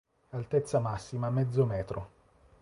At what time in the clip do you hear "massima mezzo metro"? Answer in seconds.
0.79-2.09